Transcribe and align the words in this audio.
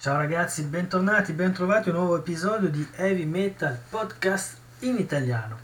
Ciao 0.00 0.16
ragazzi, 0.16 0.62
bentornati, 0.62 1.32
bentrovati 1.32 1.88
a 1.88 1.92
un 1.92 1.98
nuovo 1.98 2.18
episodio 2.18 2.68
di 2.68 2.88
Heavy 2.94 3.24
Metal 3.24 3.76
Podcast 3.90 4.56
in 4.82 4.96
italiano. 4.96 5.58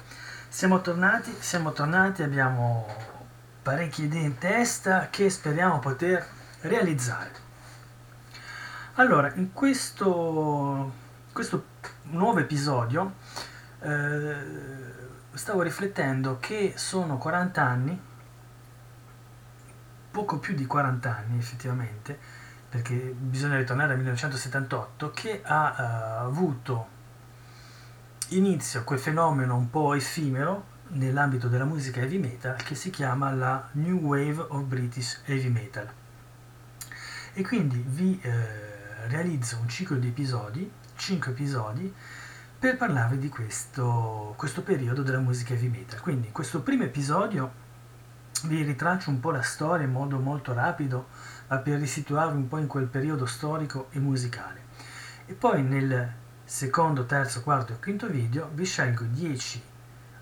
Siamo 0.48 0.80
tornati, 0.80 1.32
siamo 1.38 1.70
tornati, 1.70 2.24
abbiamo 2.24 2.84
parecchie 3.62 4.06
idee 4.06 4.22
in 4.22 4.36
testa 4.36 5.06
che 5.08 5.30
speriamo 5.30 5.78
poter 5.78 6.26
realizzare. 6.62 7.30
Allora, 8.94 9.32
in 9.34 9.52
questo, 9.52 10.92
questo 11.32 11.66
nuovo 12.02 12.40
episodio 12.40 13.14
eh, 13.82 14.36
stavo 15.32 15.62
riflettendo 15.62 16.38
che 16.40 16.72
sono 16.74 17.18
40 17.18 17.62
anni, 17.62 18.00
poco 20.10 20.38
più 20.38 20.56
di 20.56 20.66
40 20.66 21.16
anni 21.16 21.38
effettivamente, 21.38 22.33
perché 22.74 23.14
bisogna 23.16 23.56
ritornare 23.56 23.92
al 23.92 23.98
1978, 23.98 25.12
che 25.12 25.42
ha 25.44 26.22
uh, 26.24 26.26
avuto 26.26 26.88
inizio 28.30 28.82
quel 28.82 28.98
fenomeno 28.98 29.54
un 29.54 29.70
po' 29.70 29.94
effimero 29.94 30.72
nell'ambito 30.88 31.46
della 31.46 31.66
musica 31.66 32.00
heavy 32.00 32.18
metal 32.18 32.56
che 32.56 32.74
si 32.74 32.90
chiama 32.90 33.30
la 33.30 33.68
New 33.74 33.98
Wave 33.98 34.46
of 34.48 34.64
British 34.64 35.20
Heavy 35.26 35.50
Metal. 35.50 35.88
E 37.34 37.42
quindi 37.42 37.80
vi 37.86 38.18
eh, 38.20 39.06
realizzo 39.06 39.56
un 39.60 39.68
ciclo 39.68 39.96
di 39.96 40.08
episodi, 40.08 40.68
5 40.96 41.30
episodi, 41.30 41.94
per 42.58 42.76
parlarvi 42.76 43.18
di 43.18 43.28
questo, 43.28 44.34
questo 44.36 44.62
periodo 44.62 45.02
della 45.02 45.20
musica 45.20 45.52
heavy 45.52 45.68
metal. 45.68 46.00
Quindi 46.00 46.26
in 46.26 46.32
questo 46.32 46.60
primo 46.60 46.82
episodio 46.82 47.62
vi 48.46 48.62
ritraccio 48.62 49.10
un 49.10 49.20
po' 49.20 49.30
la 49.30 49.42
storia 49.42 49.86
in 49.86 49.92
modo 49.92 50.18
molto 50.18 50.52
rapido, 50.52 51.08
ma 51.48 51.58
per 51.58 51.78
risituarvi 51.78 52.36
un 52.36 52.48
po' 52.48 52.58
in 52.58 52.66
quel 52.66 52.86
periodo 52.86 53.26
storico 53.26 53.88
e 53.90 53.98
musicale. 53.98 54.62
E 55.26 55.34
poi 55.34 55.62
nel 55.62 56.12
secondo, 56.44 57.06
terzo, 57.06 57.42
quarto 57.42 57.72
e 57.72 57.78
quinto 57.78 58.06
video 58.08 58.50
vi 58.52 58.64
scelgo 58.64 59.04
10 59.04 59.62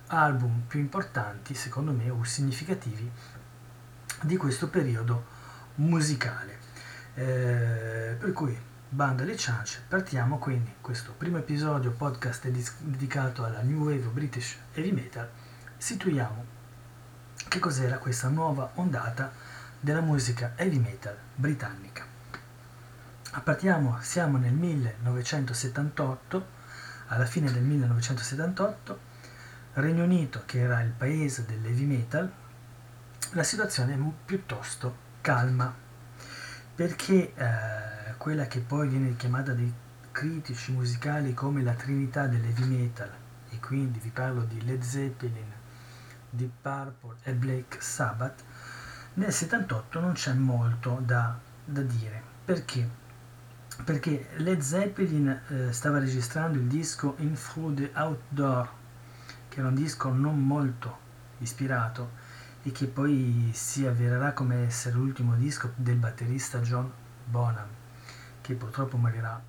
album 0.09 0.63
più 0.67 0.81
importanti, 0.81 1.55
secondo 1.55 1.93
me, 1.93 2.11
o 2.11 2.23
significativi 2.23 3.11
di 4.23 4.37
questo 4.37 4.69
periodo 4.69 5.25
musicale. 5.77 6.59
Eh, 7.15 8.17
per 8.19 8.33
cui, 8.33 8.57
banda 8.89 9.23
alle 9.23 9.37
ciance, 9.37 9.83
partiamo 9.89 10.39
quindi. 10.39 10.75
Questo 10.81 11.13
primo 11.17 11.39
episodio 11.39 11.91
podcast 11.91 12.47
dedicato 12.47 13.45
alla 13.45 13.63
New 13.63 13.85
Wave 13.85 14.09
British 14.09 14.57
Heavy 14.75 14.93
Metal. 14.93 15.29
Situiamo 15.77 16.61
che 17.53 17.59
cos'era 17.59 17.99
questa 17.99 18.29
nuova 18.29 18.71
ondata 18.77 19.31
della 19.79 20.01
musica 20.01 20.53
heavy 20.57 20.79
metal 20.79 21.15
britannica. 21.35 22.03
Partiamo, 23.45 23.99
siamo 24.01 24.39
nel 24.39 24.55
1978, 24.55 26.47
alla 27.09 27.27
fine 27.27 27.53
del 27.53 27.63
1978, 27.63 28.99
Regno 29.75 30.05
Unito, 30.05 30.45
che 30.47 30.61
era 30.61 30.81
il 30.81 30.93
paese 30.93 31.45
dell'heavy 31.45 31.85
metal, 31.85 32.33
la 33.33 33.43
situazione 33.43 33.93
è 33.93 33.99
piuttosto 34.25 34.97
calma, 35.21 35.75
perché 36.75 37.35
eh, 37.35 38.15
quella 38.17 38.47
che 38.47 38.61
poi 38.61 38.89
viene 38.89 39.15
chiamata 39.17 39.53
dai 39.53 39.71
critici 40.11 40.73
musicali 40.73 41.35
come 41.35 41.63
la 41.63 41.75
trinità 41.75 42.27
dell'heavy 42.27 42.65
metal, 42.65 43.11
e 43.51 43.61
quindi 43.61 43.99
vi 43.99 44.09
parlo 44.09 44.43
di 44.45 44.65
Led 44.65 44.81
Zeppelin, 44.81 45.61
di 46.33 46.51
Purple 46.61 47.17
e 47.23 47.33
Black 47.33 47.83
Sabbath, 47.83 48.43
nel 49.15 49.33
78 49.33 50.01
non 50.01 50.13
c'è 50.15 50.33
molto 50.33 51.01
da, 51.05 51.39
da 51.65 51.83
dire. 51.83 52.23
Perché? 52.45 52.89
Perché 53.85 54.31
Led 54.37 54.61
Zeppelin 54.61 55.41
eh, 55.49 55.73
stava 55.73 55.99
registrando 55.99 56.59
il 56.59 56.65
disco 56.65 57.17
In 57.19 57.35
Through 57.35 57.75
the 57.75 57.91
Outdoor, 57.95 58.69
che 59.49 59.59
era 59.59 59.69
un 59.69 59.75
disco 59.75 60.11
non 60.11 60.43
molto 60.43 60.99
ispirato 61.39 62.21
e 62.63 62.73
che 62.73 62.87
poi 62.87 63.51
si 63.53 63.87
avvererà 63.87 64.33
come 64.33 64.65
essere 64.67 64.95
l'ultimo 64.95 65.35
disco 65.35 65.73
del 65.75 65.97
batterista 65.97 66.61
John 66.61 66.91
Bonham, 67.27 67.69
che 68.41 68.55
purtroppo 68.55 68.97
morirà 68.97 69.41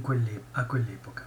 quelle, 0.00 0.44
a 0.52 0.64
quell'epoca. 0.64 1.26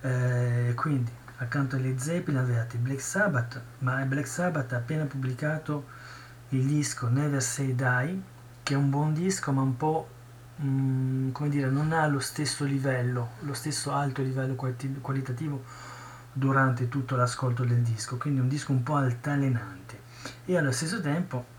Eh, 0.00 0.72
quindi 0.74 1.22
accanto 1.38 1.76
alle 1.76 1.98
Zeppelin 1.98 2.40
avevate 2.40 2.78
Black 2.78 3.00
Sabbath, 3.00 3.60
ma 3.78 4.02
Black 4.04 4.26
Sabbath 4.26 4.72
ha 4.72 4.76
appena 4.76 5.04
pubblicato 5.04 5.86
il 6.50 6.64
disco 6.64 7.08
Never 7.08 7.42
Say 7.42 7.74
Die, 7.74 8.22
che 8.62 8.74
è 8.74 8.76
un 8.76 8.90
buon 8.90 9.12
disco 9.12 9.50
ma 9.52 9.62
un 9.62 9.76
po' 9.76 10.08
mm, 10.62 11.32
come 11.32 11.48
dire, 11.48 11.68
non 11.68 11.92
ha 11.92 12.06
lo 12.06 12.20
stesso 12.20 12.64
livello, 12.64 13.32
lo 13.40 13.54
stesso 13.54 13.92
alto 13.92 14.22
livello 14.22 14.54
qualitativo 14.54 15.64
durante 16.32 16.88
tutto 16.88 17.16
l'ascolto 17.16 17.64
del 17.64 17.82
disco, 17.82 18.16
quindi 18.16 18.40
un 18.40 18.48
disco 18.48 18.72
un 18.72 18.82
po' 18.82 18.96
altalenante. 18.96 20.00
E 20.44 20.56
allo 20.56 20.72
stesso 20.72 21.00
tempo 21.00 21.52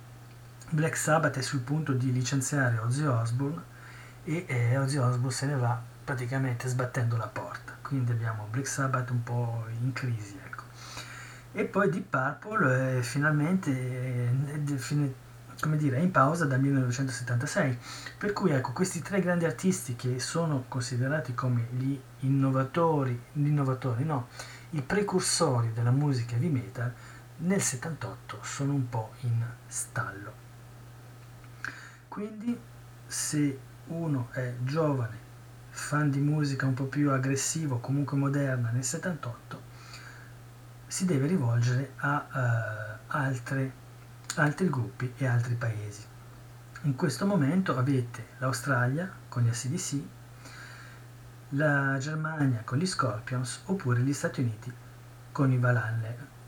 Black 0.70 0.96
Sabbath 0.98 1.38
è 1.38 1.42
sul 1.42 1.60
punto 1.60 1.94
di 1.94 2.12
licenziare 2.12 2.78
Ozzy 2.80 3.06
Osbourne 3.06 3.74
e 4.24 4.46
eh, 4.48 4.78
Ozzy 4.78 4.98
Osbourne 4.98 5.32
se 5.32 5.46
ne 5.46 5.56
va 5.56 5.80
praticamente 6.04 6.68
sbattendo 6.68 7.18
la 7.18 7.28
porta 7.28 7.65
quindi 7.86 8.12
abbiamo 8.12 8.48
Black 8.50 8.68
Sabbath 8.68 9.12
un 9.12 9.22
po' 9.22 9.66
in 9.80 9.94
crisi 9.94 10.40
ecco. 10.44 10.64
e 11.52 11.66
poi 11.66 11.88
Deep 11.92 12.10
Purple 12.10 12.98
è 12.98 13.02
finalmente 13.04 13.72
è, 13.72 14.76
fine, 14.78 15.14
come 15.60 15.78
dire, 15.78 15.98
è 15.98 16.00
in 16.00 16.10
pausa 16.10 16.46
dal 16.46 16.60
1976 16.60 17.78
per 18.18 18.34
cui 18.34 18.50
ecco 18.50 18.72
questi 18.72 19.04
tre 19.04 19.22
grandi 19.22 19.46
artisti 19.46 19.96
che 19.96 20.20
sono 20.20 20.66
considerati 20.68 21.36
come 21.36 21.68
gli 21.74 22.00
innovatori 22.22 23.22
gli 23.34 23.46
innovatori 23.48 24.04
no 24.04 24.30
i 24.72 24.82
precursori 24.82 25.72
della 25.72 25.92
musica 25.92 26.34
heavy 26.34 26.50
metal 26.50 26.92
nel 27.38 27.62
78 27.62 28.40
sono 28.42 28.74
un 28.74 28.90
po' 28.90 29.12
in 29.22 29.46
stallo 29.68 30.34
quindi 32.08 32.60
se 33.06 33.60
uno 33.88 34.30
è 34.32 34.56
giovane 34.64 35.25
fan 35.76 36.10
di 36.10 36.20
musica 36.20 36.66
un 36.66 36.74
po' 36.74 36.86
più 36.86 37.12
aggressivo, 37.12 37.80
comunque 37.80 38.18
moderna 38.18 38.70
nel 38.72 38.84
78, 38.84 39.62
si 40.88 41.06
deve 41.06 41.28
rivolgere 41.28 41.92
a 41.98 42.26
uh, 42.32 43.00
altre, 43.08 43.74
altri 44.36 44.70
gruppi 44.70 45.14
e 45.18 45.28
altri 45.28 45.56
paesi. 45.56 46.04
In 46.84 46.96
questo 46.96 47.26
momento 47.26 47.78
avete 47.78 48.26
l'Australia 48.38 49.12
con 49.28 49.44
gli 49.44 49.50
ACDC, 49.50 50.02
la 51.50 51.98
Germania 52.00 52.62
con 52.64 52.78
gli 52.78 52.86
Scorpions 52.86 53.64
oppure 53.66 54.00
gli 54.00 54.14
Stati 54.14 54.40
Uniti 54.42 54.74
con 55.34 55.52
i 55.52 55.58
Van 55.58 55.76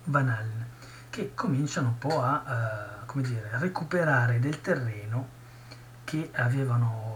Halen, 0.05 0.65
che 1.09 1.33
cominciano 1.35 1.89
un 1.89 1.97
po' 1.97 2.23
a 2.23 3.03
uh, 3.05 3.21
dire, 3.21 3.49
recuperare 3.59 4.39
del 4.39 4.61
terreno 4.61 5.27
che 6.05 6.31
avevano 6.33 7.15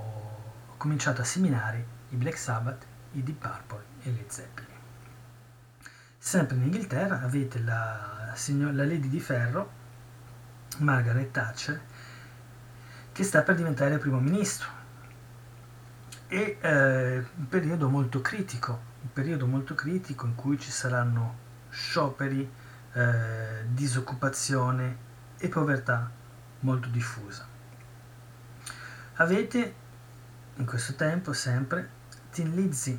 cominciato 0.76 1.22
a 1.22 1.26
seminare 1.26 2.00
i 2.12 2.16
Black 2.16 2.38
Sabbath, 2.38 2.86
i 3.14 3.24
Deep 3.24 3.40
Purple 3.40 3.84
e 4.04 4.12
le 4.12 4.26
Zeppelin. 4.28 4.70
Sempre 6.18 6.56
in 6.56 6.64
Inghilterra 6.64 7.22
avete 7.22 7.60
la, 7.60 8.32
signor, 8.36 8.74
la 8.74 8.86
Lady 8.86 9.10
di 9.10 9.20
Ferro, 9.20 9.72
Margaret 10.78 11.32
Thatcher, 11.32 11.82
che 13.12 13.24
sta 13.24 13.42
per 13.42 13.56
diventare 13.56 13.98
primo 13.98 14.20
ministro. 14.20 14.80
E 16.28 16.58
eh, 16.62 17.26
un 17.36 17.48
periodo 17.50 17.90
molto 17.90 18.22
critico, 18.22 18.80
un 19.02 19.12
periodo 19.12 19.48
molto 19.48 19.74
critico 19.76 20.26
in 20.26 20.36
cui 20.36 20.60
ci 20.60 20.72
saranno 20.72 21.50
scioperi, 21.70 22.50
eh, 22.94 23.66
disoccupazione 23.68 25.10
e 25.38 25.50
povertà 25.50 26.10
molto 26.60 26.88
diffusa. 26.90 27.48
Avete 29.16 29.76
in 30.56 30.66
questo 30.66 30.96
tempo 30.96 31.34
sempre 31.34 32.00
Tin 32.32 32.56
Lizzy 32.56 32.98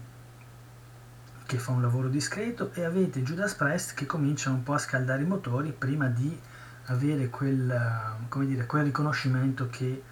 che 1.47 1.59
fa 1.59 1.73
un 1.73 1.81
lavoro 1.81 2.09
discreto 2.09 2.71
e 2.75 2.85
avete 2.85 3.23
Judas 3.23 3.55
Priest 3.55 3.95
che 3.95 4.05
comincia 4.05 4.51
un 4.51 4.63
po' 4.63 4.75
a 4.75 4.79
scaldare 4.79 5.23
i 5.23 5.27
motori 5.27 5.73
prima 5.73 6.07
di 6.09 6.39
avere 6.87 7.31
quel, 7.31 8.17
dire, 8.41 8.67
quel 8.67 8.85
riconoscimento 8.85 9.71
che 9.71 10.03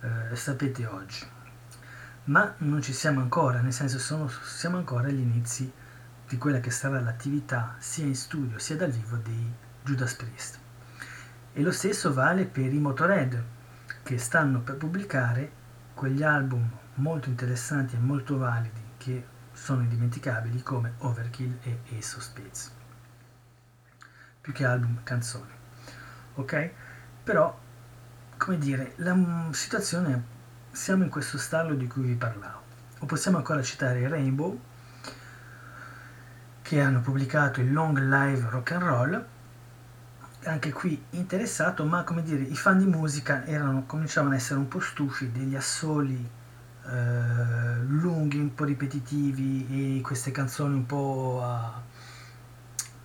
eh, 0.00 0.36
sapete 0.36 0.86
oggi. 0.86 1.26
Ma 2.24 2.54
non 2.58 2.80
ci 2.80 2.92
siamo 2.92 3.20
ancora, 3.20 3.60
nel 3.60 3.72
senso 3.72 3.98
sono, 3.98 4.28
siamo 4.28 4.76
ancora 4.76 5.08
agli 5.08 5.20
inizi 5.20 5.72
di 6.28 6.38
quella 6.38 6.60
che 6.60 6.70
sarà 6.70 7.00
l'attività 7.00 7.74
sia 7.78 8.04
in 8.04 8.14
studio 8.14 8.60
sia 8.60 8.76
dal 8.76 8.92
vivo 8.92 9.16
dei 9.16 9.52
Judas 9.82 10.14
Priest. 10.14 10.58
E 11.52 11.62
lo 11.62 11.72
stesso 11.72 12.12
vale 12.12 12.44
per 12.44 12.72
i 12.72 12.78
Motorhead 12.78 13.42
che 14.04 14.18
stanno 14.18 14.60
per 14.60 14.76
pubblicare 14.76 15.50
quegli 15.94 16.22
album 16.22 16.86
molto 16.98 17.28
interessanti 17.28 17.96
e 17.96 17.98
molto 17.98 18.38
validi 18.38 18.80
che 18.96 19.26
sono 19.52 19.82
indimenticabili 19.82 20.62
come 20.62 20.94
Overkill 20.98 21.58
e 21.62 21.80
Ace 21.96 22.16
of 22.16 22.22
Spades. 22.22 22.72
Più 24.40 24.52
che 24.52 24.64
album, 24.64 25.00
canzoni. 25.02 25.50
Ok? 26.34 26.70
Però, 27.24 27.58
come 28.36 28.58
dire, 28.58 28.92
la 28.96 29.48
situazione 29.50 30.36
siamo 30.70 31.02
in 31.02 31.10
questo 31.10 31.38
stallo 31.38 31.74
di 31.74 31.86
cui 31.86 32.02
vi 32.02 32.14
parlavo. 32.14 32.62
O 33.00 33.06
possiamo 33.06 33.36
ancora 33.36 33.62
citare 33.62 34.06
Rainbow, 34.08 34.60
che 36.62 36.80
hanno 36.80 37.00
pubblicato 37.00 37.60
il 37.60 37.72
Long 37.72 37.98
Live 37.98 38.48
Rock 38.50 38.72
and 38.72 38.82
Roll, 38.82 39.26
anche 40.44 40.72
qui 40.72 41.04
interessato, 41.10 41.84
ma 41.84 42.04
come 42.04 42.22
dire, 42.22 42.42
i 42.42 42.56
fan 42.56 42.78
di 42.78 42.86
musica 42.86 43.44
erano, 43.44 43.84
cominciavano 43.86 44.32
ad 44.32 44.40
essere 44.40 44.60
un 44.60 44.68
po' 44.68 44.80
stufi 44.80 45.30
degli 45.32 45.56
assoli 45.56 46.36
eh, 46.90 47.82
lunghi, 47.86 48.38
un 48.38 48.54
po' 48.54 48.64
ripetitivi 48.64 49.98
e 49.98 50.00
queste 50.00 50.30
canzoni 50.30 50.74
un 50.74 50.86
po' 50.86 51.40
a, 51.42 51.82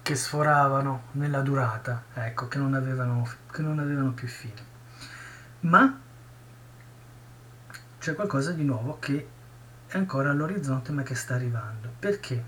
che 0.01 0.15
sforavano 0.15 1.03
nella 1.13 1.41
durata, 1.41 2.05
ecco, 2.13 2.47
che 2.47 2.57
non 2.57 2.73
avevano, 2.75 3.27
che 3.51 3.61
non 3.61 3.79
avevano 3.79 4.13
più 4.13 4.27
fine. 4.27 4.71
Ma 5.61 5.99
c'è 7.99 8.15
qualcosa 8.15 8.51
di 8.51 8.63
nuovo 8.63 8.99
che 8.99 9.27
è 9.87 9.97
ancora 9.97 10.31
all'orizzonte 10.31 10.91
ma 10.91 11.03
che 11.03 11.15
sta 11.15 11.35
arrivando. 11.35 11.89
Perché 11.99 12.43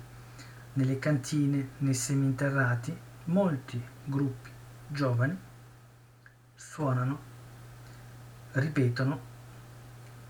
nelle 0.73 0.99
cantine, 0.99 1.69
nei 1.79 1.93
seminterrati, 1.93 2.97
molti 3.25 3.81
gruppi 4.05 4.51
giovani 4.87 5.37
suonano, 6.53 7.19
ripetono, 8.53 9.19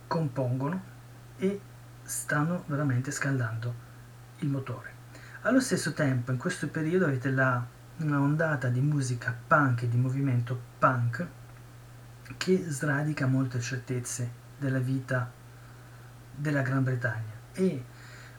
compongono 0.07 0.93
e 1.37 1.59
stanno 2.03 2.63
veramente 2.67 3.11
scaldando 3.11 3.73
il 4.39 4.49
motore. 4.49 4.93
Allo 5.41 5.59
stesso 5.59 5.93
tempo, 5.93 6.31
in 6.31 6.37
questo 6.37 6.67
periodo 6.69 7.05
avete 7.05 7.29
la, 7.29 7.63
una 7.97 8.19
ondata 8.19 8.67
di 8.67 8.81
musica 8.81 9.35
punk 9.47 9.83
e 9.83 9.89
di 9.89 9.97
movimento 9.97 10.59
punk 10.79 11.27
che 12.37 12.63
sradica 12.67 13.27
molte 13.27 13.59
certezze 13.59 14.43
della 14.57 14.79
vita 14.79 15.31
della 16.35 16.61
Gran 16.61 16.83
Bretagna 16.83 17.33
e 17.53 17.83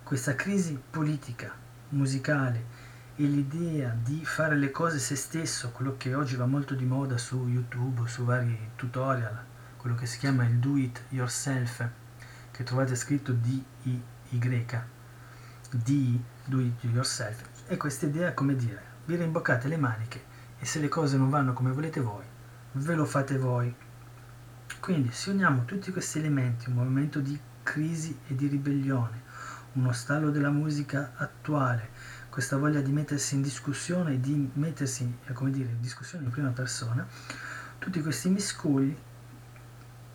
questa 0.02 0.34
crisi 0.34 0.80
politica, 0.90 1.52
musicale 1.90 2.84
e 3.16 3.24
l'idea 3.24 3.96
di 4.02 4.24
fare 4.24 4.56
le 4.56 4.70
cose 4.70 4.98
se 4.98 5.16
stesso, 5.16 5.70
quello 5.70 5.96
che 5.96 6.14
oggi 6.14 6.36
va 6.36 6.46
molto 6.46 6.74
di 6.74 6.84
moda 6.84 7.16
su 7.16 7.46
YouTube, 7.48 8.06
su 8.06 8.24
vari 8.24 8.70
tutorial, 8.76 9.44
quello 9.76 9.96
che 9.96 10.06
si 10.06 10.18
chiama 10.18 10.44
il 10.44 10.56
do 10.56 10.76
it 10.76 11.02
yourself, 11.10 11.88
che 12.56 12.64
trovate 12.64 12.96
scritto 12.96 13.32
D-I-Y, 13.32 14.00
di 15.70 16.22
do 16.44 16.60
it 16.60 16.84
yourself. 16.84 17.42
E 17.66 17.76
questa 17.76 18.06
idea 18.06 18.32
come 18.32 18.56
dire 18.56 18.94
vi 19.04 19.16
rimboccate 19.16 19.68
le 19.68 19.76
maniche 19.76 20.24
e 20.58 20.64
se 20.64 20.80
le 20.80 20.88
cose 20.88 21.18
non 21.18 21.28
vanno 21.28 21.52
come 21.52 21.70
volete 21.72 22.00
voi 22.00 22.24
ve 22.72 22.94
lo 22.94 23.04
fate 23.04 23.36
voi. 23.36 23.74
Quindi 24.80 25.12
se 25.12 25.30
uniamo 25.30 25.66
tutti 25.66 25.92
questi 25.92 26.18
elementi 26.18 26.70
un 26.70 26.76
momento 26.76 27.20
di 27.20 27.38
crisi 27.62 28.18
e 28.26 28.34
di 28.34 28.46
ribellione 28.46 29.24
uno 29.72 29.92
stallo 29.92 30.30
della 30.30 30.50
musica 30.50 31.12
attuale 31.16 31.90
questa 32.30 32.56
voglia 32.56 32.80
di 32.80 32.92
mettersi 32.92 33.34
in 33.34 33.42
discussione 33.42 34.20
di 34.20 34.50
mettersi 34.54 35.18
eh, 35.26 35.32
come 35.32 35.50
dire 35.50 35.70
in 35.70 35.80
discussione 35.80 36.24
in 36.24 36.30
prima 36.30 36.50
persona 36.50 37.06
tutti 37.78 38.00
questi 38.00 38.30
miscugli 38.30 38.96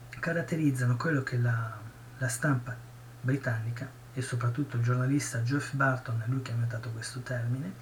caratterizzano 0.10 0.96
quello 0.96 1.24
che 1.24 1.38
la, 1.38 1.81
la 2.22 2.28
stampa 2.28 2.78
britannica 3.20 3.90
e 4.14 4.22
soprattutto 4.22 4.78
il 4.78 4.84
giornalista 4.84 5.42
Geoff 5.42 5.74
Barton, 5.74 6.22
lui 6.28 6.44
che 6.44 6.52
ha 6.52 6.54
inventato 6.54 6.92
questo 6.92 7.22
termine, 7.22 7.74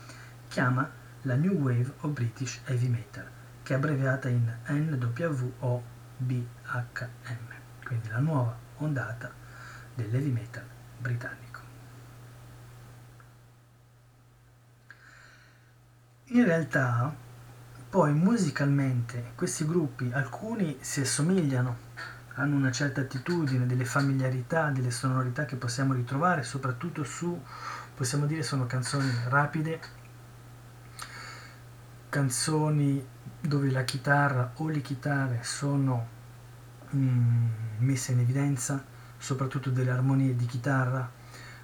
chiama 0.47 0.89
la 1.23 1.35
New 1.35 1.55
Wave 1.55 1.95
o 1.99 2.07
British 2.07 2.61
Heavy 2.63 2.87
Metal, 2.87 3.27
che 3.63 3.73
è 3.73 3.75
abbreviata 3.75 4.29
in 4.29 4.49
NWOBHM, 4.65 5.83
quindi 7.83 8.07
la 8.07 8.19
nuova 8.19 8.57
ondata 8.77 9.29
dell'heavy 9.93 10.31
metal 10.31 10.63
britannico. 10.97 11.59
In 16.27 16.45
realtà, 16.45 17.13
poi 17.89 18.13
musicalmente 18.13 19.33
questi 19.35 19.65
gruppi, 19.65 20.09
alcuni 20.13 20.77
si 20.79 21.01
assomigliano 21.01 21.87
hanno 22.39 22.55
una 22.55 22.71
certa 22.71 23.01
attitudine, 23.01 23.65
delle 23.65 23.85
familiarità, 23.85 24.69
delle 24.69 24.91
sonorità 24.91 25.45
che 25.45 25.57
possiamo 25.57 25.93
ritrovare, 25.93 26.43
soprattutto 26.43 27.03
su, 27.03 27.39
possiamo 27.93 28.25
dire, 28.25 28.43
sono 28.43 28.65
canzoni 28.65 29.11
rapide, 29.27 29.79
canzoni 32.07 33.05
dove 33.41 33.69
la 33.69 33.83
chitarra 33.83 34.53
o 34.55 34.69
le 34.69 34.81
chitarre 34.81 35.43
sono 35.43 36.07
mm, 36.95 37.47
messe 37.79 38.13
in 38.13 38.19
evidenza, 38.19 38.83
soprattutto 39.17 39.69
delle 39.69 39.91
armonie 39.91 40.35
di 40.35 40.45
chitarra, 40.45 41.11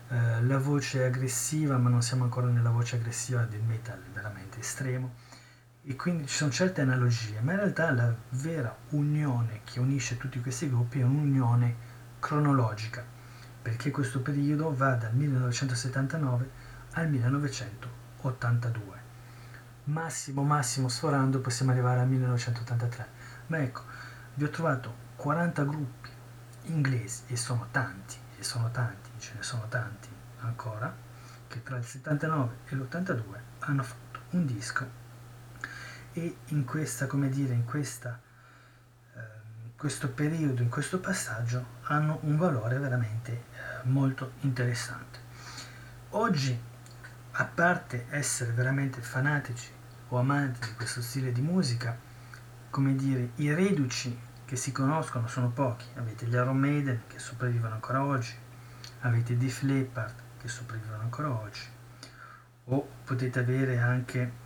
eh, 0.10 0.44
la 0.44 0.60
voce 0.60 1.01
è 1.01 1.06
aggressiva, 1.06 1.77
ma 1.77 1.89
non 1.89 2.01
siamo 2.01 2.25
ancora 2.25 2.48
nella 2.48 2.69
voce 2.69 2.98
aggressiva 2.98 3.44
del 3.44 3.62
metal 3.62 4.01
veramente 4.13 4.60
estremo 4.60 5.13
e 5.88 5.96
quindi 5.96 6.26
ci 6.26 6.38
sono 6.38 6.50
certe 6.50 6.82
analogie, 6.82 7.40
ma 7.42 7.52
in 7.52 7.60
realtà 7.60 7.92
la 7.92 8.12
vera 8.30 8.76
unione 8.90 9.62
che 9.64 9.80
unisce 9.80 10.18
tutti 10.18 10.42
questi 10.42 10.68
gruppi 10.68 11.00
è 11.00 11.04
un'unione 11.04 11.76
cronologica, 12.18 13.06
perché 13.62 13.92
questo 13.92 14.20
periodo 14.22 14.76
va 14.76 14.96
dal 14.96 15.14
1979 15.14 16.50
al 16.94 17.08
1982. 17.08 19.04
Massimo, 19.84 20.42
massimo 20.42 20.88
sforando 20.88 21.40
possiamo 21.40 21.70
arrivare 21.70 22.00
al 22.00 22.08
1983. 22.08 23.08
Ma 23.48 23.60
ecco, 23.60 23.84
vi 24.34 24.44
ho 24.44 24.50
trovato 24.50 24.92
40 25.18 25.64
gruppi 25.66 26.10
inglesi, 26.64 27.26
e 27.28 27.36
sono 27.36 27.68
tanti, 27.70 28.16
e 28.40 28.44
sono 28.44 28.72
tanti, 28.72 29.12
ce 29.20 29.34
ne 29.36 29.44
sono 29.44 29.68
tanti 29.70 30.10
ancora, 30.40 30.92
che 31.48 31.62
tra 31.62 31.78
il 31.78 31.86
79 31.86 32.56
e 32.70 32.76
l'82 32.76 33.24
hanno 33.60 33.84
fatto 33.84 34.22
un 34.32 34.48
disco 34.48 35.04
e 36.17 36.38
in 36.47 36.63
questa, 36.63 37.07
come 37.07 37.27
dire, 37.27 37.53
in 37.53 37.65
questa, 37.65 38.17
eh, 39.15 39.19
questo 39.75 40.09
periodo, 40.09 40.62
in 40.62 40.69
questo 40.69 41.00
passaggio, 41.01 41.65
hanno 41.83 42.19
un 42.21 42.38
valore 42.38 42.77
veramente 42.79 43.31
eh, 43.31 43.44
molto 43.83 44.31
interessante. 44.41 45.19
Oggi, 46.12 46.57
a 47.31 47.44
parte 47.44 48.06
essere 48.12 48.53
veramente 48.53 49.01
fanatici 49.01 49.69
o 50.07 50.17
amanti 50.17 50.69
di 50.69 50.73
questo 50.75 51.01
stile 51.01 51.33
di 51.33 51.41
musica, 51.41 51.97
come 52.69 52.95
dire, 52.95 53.31
i 53.35 53.53
reduci 53.53 54.17
che 54.45 54.56
si 54.56 54.71
conoscono 54.71 55.27
sono 55.27 55.50
pochi. 55.50 55.85
Avete 55.95 56.27
gli 56.27 56.33
Iron 56.33 56.57
Maiden 56.57 57.01
che 57.07 57.19
sopravvivono 57.19 57.73
ancora 57.73 58.06
oggi, 58.06 58.34
avete 59.01 59.36
Def 59.36 59.63
Leppard 59.63 60.15
che 60.38 60.48
sopravvivono 60.48 61.01
ancora 61.01 61.29
oggi, 61.38 61.67
o 62.65 62.88
potete 63.03 63.39
avere 63.39 63.79
anche 63.79 64.43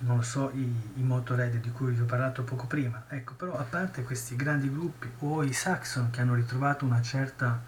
non 0.00 0.16
lo 0.16 0.22
so, 0.22 0.50
i, 0.54 0.92
i 0.96 1.02
Motorhead 1.02 1.56
di 1.56 1.70
cui 1.70 1.92
vi 1.92 2.00
ho 2.00 2.04
parlato 2.04 2.42
poco 2.42 2.66
prima. 2.66 3.04
Ecco, 3.08 3.34
però 3.34 3.56
a 3.56 3.62
parte 3.62 4.02
questi 4.02 4.36
grandi 4.36 4.70
gruppi 4.70 5.10
o 5.20 5.42
i 5.42 5.52
Saxon 5.52 6.10
che 6.10 6.20
hanno 6.20 6.34
ritrovato 6.34 6.84
una 6.84 7.02
certa, 7.02 7.60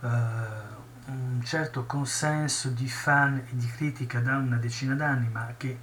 uh, 0.00 0.06
un 1.06 1.40
certo 1.44 1.84
consenso 1.86 2.68
di 2.68 2.88
fan 2.88 3.36
e 3.36 3.50
di 3.50 3.66
critica 3.66 4.20
da 4.20 4.36
una 4.36 4.56
decina 4.56 4.94
d'anni, 4.94 5.28
ma 5.28 5.52
che 5.56 5.78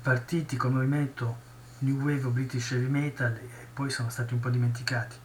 partiti 0.00 0.56
col 0.56 0.72
movimento 0.72 1.50
New 1.80 1.96
Wave 2.00 2.24
o 2.24 2.30
British 2.30 2.72
Heavy 2.72 2.86
Metal 2.86 3.32
e 3.32 3.66
poi 3.72 3.90
sono 3.90 4.08
stati 4.10 4.34
un 4.34 4.40
po' 4.40 4.50
dimenticati. 4.50 5.16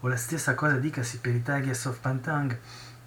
O 0.00 0.08
la 0.08 0.16
stessa 0.16 0.54
cosa 0.54 0.76
dicasi 0.76 1.18
per 1.18 1.34
i 1.34 1.42
Tigers 1.42 1.84
of 1.84 1.98
Pantang 1.98 2.58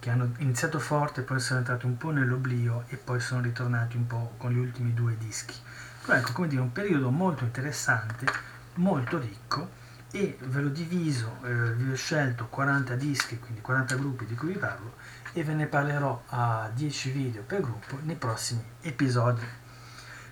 che 0.04 0.10
hanno 0.10 0.34
iniziato 0.40 0.80
forte, 0.80 1.22
poi 1.22 1.40
sono 1.40 1.60
entrati 1.60 1.86
un 1.86 1.96
po' 1.96 2.12
nell'oblio 2.12 2.84
e 2.90 2.98
poi 2.98 3.22
sono 3.22 3.40
ritornati 3.40 3.96
un 3.96 4.06
po' 4.06 4.34
con 4.36 4.52
gli 4.52 4.58
ultimi 4.58 4.94
due 4.94 5.16
dischi. 5.18 5.56
Però 6.02 6.18
ecco, 6.18 6.34
come 6.34 6.50
dire, 6.50 6.60
un 6.60 6.74
periodo 6.74 7.10
molto 7.10 7.46
interessante, 7.46 8.26
molto 8.74 9.18
ricco 9.18 9.70
e 10.12 10.38
ve 10.42 10.60
l'ho 10.60 10.68
diviso, 10.68 11.38
eh, 11.46 11.74
vi 11.76 11.90
ho 11.90 11.96
scelto 11.96 12.48
40 12.48 12.96
dischi, 12.96 13.40
quindi 13.40 13.62
40 13.62 13.96
gruppi 13.96 14.26
di 14.26 14.36
cui 14.36 14.50
vi 14.50 14.58
parlo 14.58 14.96
e 15.32 15.42
ve 15.42 15.54
ne 15.54 15.68
parlerò 15.68 16.24
a 16.28 16.70
10 16.74 17.12
video 17.12 17.42
per 17.44 17.62
gruppo 17.62 17.98
nei 18.02 18.18
prossimi 18.18 18.62
episodi. 18.82 19.48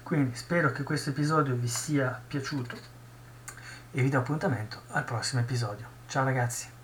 Quindi 0.03 0.35
spero 0.35 0.73
che 0.73 0.83
questo 0.83 1.11
episodio 1.11 1.55
vi 1.55 1.69
sia 1.69 2.21
piaciuto 2.27 2.75
e 3.91 4.01
vi 4.01 4.09
do 4.09 4.17
appuntamento 4.17 4.81
al 4.89 5.05
prossimo 5.05 5.39
episodio. 5.39 5.87
Ciao 6.07 6.25
ragazzi! 6.25 6.80